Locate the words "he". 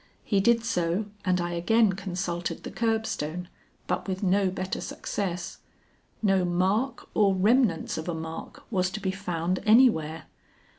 0.23-0.39